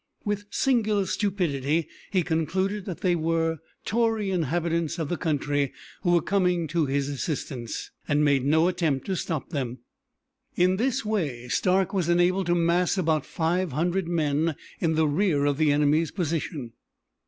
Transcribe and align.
With 0.25 0.45
singular 0.49 1.05
stupidity 1.05 1.87
he 2.09 2.23
concluded 2.23 2.85
that 2.85 3.01
they 3.01 3.15
were 3.15 3.59
Tory 3.85 4.31
inhabitants 4.31 4.97
of 4.97 5.09
the 5.09 5.15
country 5.15 5.73
who 6.01 6.09
were 6.13 6.23
coming 6.23 6.65
to 6.69 6.87
his 6.87 7.07
assistance, 7.07 7.91
and 8.07 8.25
made 8.25 8.43
no 8.43 8.67
attempt 8.67 9.05
to 9.05 9.15
stop 9.15 9.51
them. 9.51 9.77
In 10.55 10.77
this 10.77 11.05
way 11.05 11.47
Stark 11.49 11.93
was 11.93 12.09
enabled 12.09 12.47
to 12.47 12.55
mass 12.55 12.97
about 12.97 13.27
five 13.27 13.73
hundred 13.73 14.07
men 14.07 14.55
in 14.79 14.95
the 14.95 15.05
rear 15.07 15.45
of 15.45 15.59
the 15.59 15.71
enemy's 15.71 16.09
position. 16.09 16.73